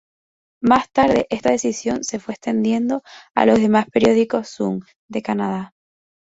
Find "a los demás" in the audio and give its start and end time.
3.35-3.85